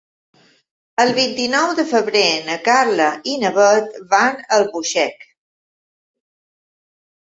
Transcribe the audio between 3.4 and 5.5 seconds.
na Bet van a Albuixec.